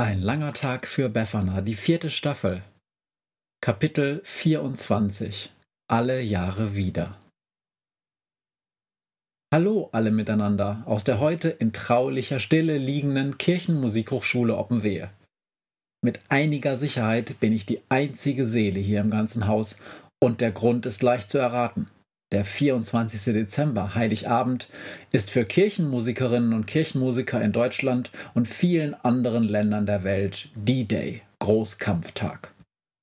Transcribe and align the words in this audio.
Ein 0.00 0.22
langer 0.22 0.54
Tag 0.54 0.88
für 0.88 1.10
Befana, 1.10 1.60
die 1.60 1.74
vierte 1.74 2.08
Staffel. 2.08 2.62
Kapitel 3.60 4.22
24. 4.24 5.52
Alle 5.90 6.22
Jahre 6.22 6.74
wieder. 6.74 7.18
Hallo 9.52 9.90
alle 9.92 10.10
miteinander 10.10 10.82
aus 10.86 11.04
der 11.04 11.20
heute 11.20 11.50
in 11.50 11.74
traulicher 11.74 12.38
Stille 12.38 12.78
liegenden 12.78 13.36
Kirchenmusikhochschule 13.36 14.56
Oppenwehe. 14.56 15.10
Mit 16.02 16.20
einiger 16.30 16.76
Sicherheit 16.76 17.38
bin 17.38 17.52
ich 17.52 17.66
die 17.66 17.82
einzige 17.90 18.46
Seele 18.46 18.80
hier 18.80 19.02
im 19.02 19.10
ganzen 19.10 19.46
Haus 19.48 19.82
und 20.18 20.40
der 20.40 20.52
Grund 20.52 20.86
ist 20.86 21.02
leicht 21.02 21.28
zu 21.28 21.36
erraten. 21.36 21.90
Der 22.32 22.44
24. 22.44 23.34
Dezember, 23.34 23.96
Heiligabend, 23.96 24.68
ist 25.10 25.30
für 25.30 25.44
Kirchenmusikerinnen 25.44 26.52
und 26.52 26.68
Kirchenmusiker 26.68 27.42
in 27.42 27.52
Deutschland 27.52 28.12
und 28.34 28.46
vielen 28.46 28.94
anderen 28.94 29.44
Ländern 29.44 29.84
der 29.84 30.04
Welt 30.04 30.48
D-Day, 30.54 31.22
Großkampftag. 31.40 32.54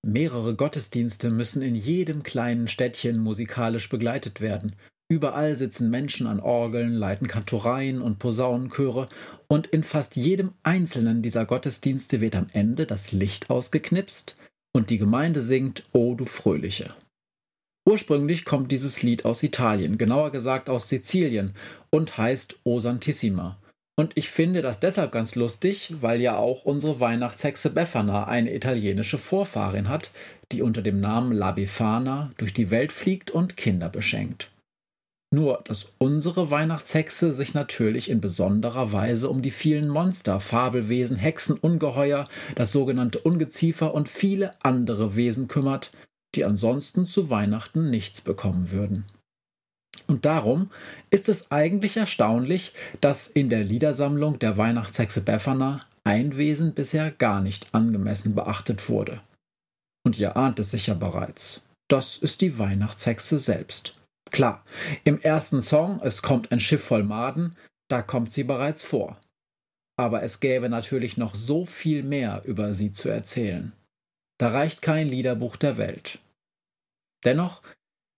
Mehrere 0.05 0.55
Gottesdienste 0.55 1.29
müssen 1.29 1.61
in 1.61 1.75
jedem 1.75 2.23
kleinen 2.23 2.69
Städtchen 2.69 3.19
musikalisch 3.19 3.89
begleitet 3.89 4.39
werden. 4.39 4.73
Überall 5.09 5.57
sitzen 5.57 5.89
Menschen 5.89 6.27
an 6.27 6.39
Orgeln, 6.39 6.93
leiten 6.93 7.27
Kantoreien 7.27 8.01
und 8.01 8.19
Posaunenchöre 8.19 9.07
und 9.47 9.67
in 9.67 9.83
fast 9.83 10.15
jedem 10.15 10.53
einzelnen 10.63 11.21
dieser 11.21 11.45
Gottesdienste 11.45 12.21
wird 12.21 12.37
am 12.37 12.47
Ende 12.53 12.85
das 12.85 13.11
Licht 13.11 13.49
ausgeknipst 13.49 14.37
und 14.73 14.89
die 14.89 14.97
Gemeinde 14.97 15.41
singt 15.41 15.83
O 15.91 16.15
du 16.15 16.23
Fröhliche. 16.23 16.93
Ursprünglich 17.87 18.43
kommt 18.43 18.73
dieses 18.73 19.01
Lied 19.01 19.23
aus 19.23 19.43
Italien, 19.43 19.97
genauer 19.97 20.31
gesagt 20.33 20.69
aus 20.69 20.89
Sizilien, 20.89 21.53
und 21.89 22.17
heißt 22.17 22.57
O 22.65 22.81
Santissima. 22.81 23.57
Und 23.95 24.11
ich 24.15 24.27
finde 24.29 24.61
das 24.61 24.81
deshalb 24.81 25.13
ganz 25.13 25.35
lustig, 25.35 25.93
weil 26.01 26.19
ja 26.19 26.35
auch 26.35 26.65
unsere 26.65 26.99
Weihnachtshexe 26.99 27.69
Befana 27.69 28.25
eine 28.25 28.53
italienische 28.53 29.17
Vorfahrin 29.17 29.87
hat, 29.87 30.11
die 30.51 30.63
unter 30.63 30.81
dem 30.81 30.99
Namen 30.99 31.31
La 31.31 31.53
Befana 31.53 32.33
durch 32.37 32.53
die 32.53 32.71
Welt 32.71 32.91
fliegt 32.91 33.31
und 33.31 33.55
Kinder 33.55 33.87
beschenkt. 33.87 34.51
Nur, 35.33 35.61
dass 35.63 35.87
unsere 35.97 36.51
Weihnachtshexe 36.51 37.33
sich 37.33 37.53
natürlich 37.53 38.09
in 38.09 38.19
besonderer 38.19 38.91
Weise 38.91 39.29
um 39.29 39.41
die 39.41 39.51
vielen 39.51 39.87
Monster, 39.87 40.41
Fabelwesen, 40.41 41.15
Hexen, 41.15 41.57
Ungeheuer, 41.57 42.27
das 42.55 42.73
sogenannte 42.73 43.19
Ungeziefer 43.19 43.93
und 43.93 44.09
viele 44.09 44.53
andere 44.61 45.15
Wesen 45.15 45.47
kümmert, 45.47 45.91
die 46.35 46.45
ansonsten 46.45 47.05
zu 47.05 47.29
Weihnachten 47.29 47.89
nichts 47.89 48.21
bekommen 48.21 48.71
würden. 48.71 49.05
Und 50.05 50.25
darum 50.25 50.69
ist 51.09 51.27
es 51.29 51.51
eigentlich 51.51 51.97
erstaunlich, 51.97 52.73
dass 53.01 53.27
in 53.27 53.49
der 53.49 53.63
Liedersammlung 53.63 54.39
der 54.39 54.57
Weihnachtshexe 54.57 55.21
Befana 55.21 55.81
ein 56.03 56.37
Wesen 56.37 56.73
bisher 56.73 57.11
gar 57.11 57.41
nicht 57.41 57.73
angemessen 57.73 58.33
beachtet 58.35 58.89
wurde. 58.89 59.21
Und 60.05 60.17
ihr 60.17 60.37
ahnt 60.37 60.59
es 60.59 60.71
sicher 60.71 60.95
bereits. 60.95 61.63
Das 61.89 62.17
ist 62.17 62.41
die 62.41 62.57
Weihnachtshexe 62.57 63.39
selbst. 63.39 63.97
Klar, 64.31 64.63
im 65.03 65.21
ersten 65.21 65.61
Song 65.61 65.99
Es 66.01 66.21
kommt 66.21 66.51
ein 66.51 66.59
Schiff 66.59 66.83
voll 66.83 67.03
Maden, 67.03 67.55
da 67.89 68.01
kommt 68.01 68.31
sie 68.31 68.43
bereits 68.43 68.83
vor. 68.83 69.19
Aber 69.97 70.23
es 70.23 70.39
gäbe 70.39 70.69
natürlich 70.69 71.17
noch 71.17 71.35
so 71.35 71.65
viel 71.65 72.03
mehr 72.03 72.43
über 72.45 72.73
sie 72.73 72.91
zu 72.91 73.09
erzählen. 73.09 73.73
Da 74.37 74.49
reicht 74.49 74.81
kein 74.81 75.07
Liederbuch 75.07 75.55
der 75.55 75.77
Welt. 75.77 76.19
Dennoch 77.23 77.61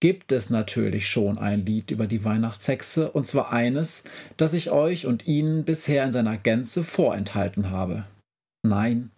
gibt 0.02 0.32
es 0.32 0.50
natürlich 0.50 1.10
schon 1.10 1.38
ein 1.38 1.66
Lied 1.66 1.92
über 1.92 2.08
die 2.08 2.24
Weihnachtshexe, 2.24 3.12
und 3.12 3.26
zwar 3.26 3.52
eines, 3.52 4.04
das 4.38 4.54
ich 4.54 4.72
euch 4.72 5.06
und 5.06 5.28
Ihnen 5.28 5.66
bisher 5.66 6.04
in 6.04 6.14
seiner 6.14 6.38
Gänze 6.38 6.84
vorenthalten 6.84 7.70
habe. 7.70 8.06
Nein, 8.66 9.12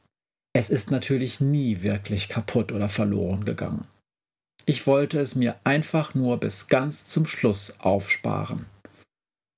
es 0.53 0.69
ist 0.69 0.91
natürlich 0.91 1.39
nie 1.39 1.81
wirklich 1.81 2.29
kaputt 2.29 2.71
oder 2.71 2.89
verloren 2.89 3.45
gegangen. 3.45 3.87
Ich 4.65 4.85
wollte 4.85 5.19
es 5.19 5.35
mir 5.35 5.55
einfach 5.63 6.13
nur 6.13 6.39
bis 6.39 6.67
ganz 6.67 7.07
zum 7.07 7.25
Schluss 7.25 7.79
aufsparen. 7.79 8.65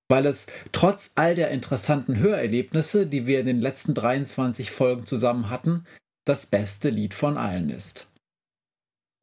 Weil 0.09 0.25
es 0.25 0.47
trotz 0.71 1.13
all 1.15 1.35
der 1.35 1.51
interessanten 1.51 2.17
Hörerlebnisse, 2.17 3.07
die 3.07 3.25
wir 3.25 3.39
in 3.39 3.45
den 3.45 3.61
letzten 3.61 3.93
23 3.93 4.71
Folgen 4.71 5.05
zusammen 5.05 5.49
hatten, 5.49 5.85
das 6.25 6.45
beste 6.45 6.89
Lied 6.89 7.13
von 7.13 7.37
allen 7.37 7.69
ist. 7.69 8.07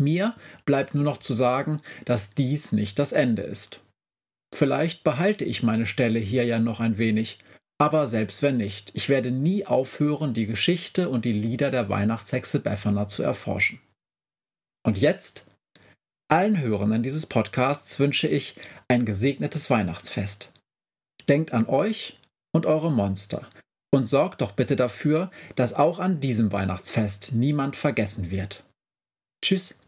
Mir 0.00 0.34
bleibt 0.65 0.94
nur 0.94 1.05
noch 1.05 1.19
zu 1.19 1.34
sagen, 1.34 1.81
dass 2.05 2.34
dies 2.34 2.72
nicht 2.72 2.99
das 2.99 3.12
Ende 3.12 3.43
ist. 3.43 3.81
Vielleicht 4.55 5.05
behalte 5.05 5.44
ich 5.44 5.62
meine 5.62 5.87
Stelle 5.87 6.19
hier 6.19 6.44
ja 6.44 6.59
noch 6.59 6.81
ein 6.81 6.99
wenig, 6.99 7.39
aber 7.78 8.06
selbst 8.06 8.43
wenn 8.43 8.56
nicht, 8.56 8.94
ich 8.94 9.09
werde 9.09 9.31
nie 9.31 9.66
aufhören, 9.66 10.34
die 10.34 10.47
Geschichte 10.47 11.09
und 11.09 11.25
die 11.25 11.33
Lieder 11.33 11.71
der 11.71 11.89
Weihnachtshexe 11.89 12.60
Befana 12.60 13.06
zu 13.06 13.22
erforschen. 13.22 13.81
Und 14.84 14.99
jetzt? 14.99 15.47
Allen 16.28 16.60
Hörenden 16.60 17.03
dieses 17.03 17.27
Podcasts 17.27 17.99
wünsche 17.99 18.28
ich 18.28 18.56
ein 18.89 19.05
gesegnetes 19.05 19.69
Weihnachtsfest. 19.71 20.53
Denkt 21.28 21.53
an 21.53 21.66
euch 21.66 22.19
und 22.53 22.66
eure 22.66 22.91
Monster 22.91 23.49
und 23.91 24.05
sorgt 24.05 24.41
doch 24.41 24.53
bitte 24.53 24.77
dafür, 24.77 25.31
dass 25.56 25.75
auch 25.75 25.99
an 25.99 26.21
diesem 26.21 26.53
Weihnachtsfest 26.53 27.33
niemand 27.33 27.77
vergessen 27.77 28.31
wird. 28.31 28.65
Tschüss. 29.43 29.81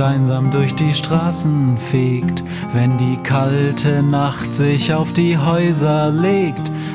einsam 0.00 0.50
durch 0.50 0.74
die 0.74 0.94
Straßen 0.94 1.76
fegt, 1.76 2.42
wenn 2.72 2.96
die 2.98 3.16
kalte 3.22 4.02
Nacht 4.02 4.54
sich 4.54 4.94
auf 4.94 5.12
die 5.12 5.36
Häuser 5.36 6.10
legt, 6.10 6.62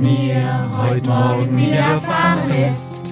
Mir 0.00 0.68
heute 0.76 1.08
Morgen 1.08 1.56
widerfahren 1.56 2.50
ist. 2.50 3.02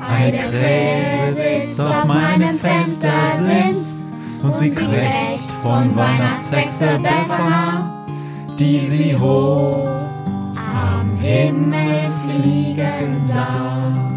Eine 0.00 0.38
Krähe 0.38 1.34
sitzt 1.34 1.80
auf 1.80 2.04
meinem 2.04 2.58
Fenstersitz 2.58 3.96
und 4.42 4.54
sie 4.56 4.70
krächzt 4.70 5.50
von 5.62 5.94
Weihnachtshexe 5.94 6.98
Befana, 6.98 8.06
die 8.58 8.78
sie 8.78 9.16
hoch 9.16 9.88
am 10.56 11.18
Himmel 11.20 12.10
fliegen 12.24 13.22
sah. 13.22 14.10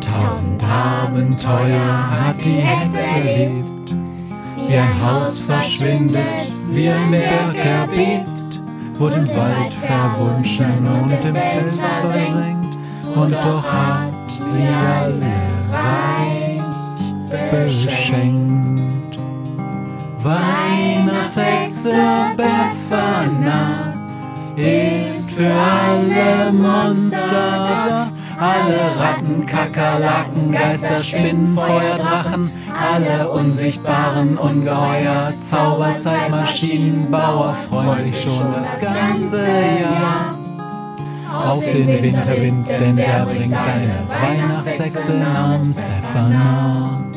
Tausend 0.00 0.62
Abenteuer 0.62 2.10
hat 2.10 2.44
die 2.44 2.60
Hexe 2.60 2.98
erlebt, 2.98 3.94
ein 4.78 5.02
Haus 5.02 5.38
verschwindet, 5.38 6.52
wie 6.68 6.88
ein 6.88 7.10
Berg 7.10 7.56
erbebt 7.56 8.41
wurde 8.94 9.16
im 9.16 9.28
Wald 9.28 9.72
verwunschen 9.72 10.86
und 10.86 11.12
im 11.24 11.34
Fels 11.34 11.78
versenkt, 12.00 12.76
und 13.14 13.32
doch 13.32 13.64
hat 13.64 14.30
sie 14.30 14.68
alle 14.68 15.32
reich 15.72 16.60
beschenkt. 17.50 19.18
Weihnachtshexe 20.22 21.94
Befana 22.36 23.94
ist 24.56 25.30
für 25.30 25.52
alle 25.52 26.52
Monster 26.52 27.26
da, 27.30 28.08
alle 28.38 28.80
Ratten, 29.00 29.46
Kakerlaken, 29.46 30.52
Geister, 30.52 31.02
Spinnen, 31.02 31.54
Feuer, 31.56 31.96
Drachen 31.98 32.50
alle 32.74 33.30
unsichtbaren 33.30 34.36
Ungeheuer, 34.38 35.34
Zauberzeitmaschinenbauer 35.40 37.54
freuen 37.68 38.10
sich 38.10 38.22
schon 38.22 38.52
das 38.52 38.80
ganze 38.80 39.46
Jahr 39.46 40.38
auf 41.46 41.64
den 41.64 42.02
Winterwind, 42.02 42.68
denn 42.68 42.96
der 42.96 43.26
bringt 43.26 43.54
eine 43.54 44.08
Weihnachtshexe 44.08 45.12
namens 45.12 45.76
Befana. 45.76 47.11